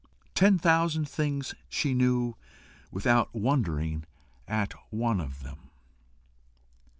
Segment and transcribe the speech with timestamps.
[0.33, 2.35] Ten thousand things she knew
[2.89, 4.03] without wondering
[4.47, 5.69] at one of them.